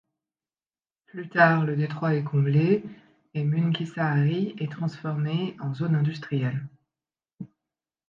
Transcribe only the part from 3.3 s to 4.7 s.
et Munkkisaari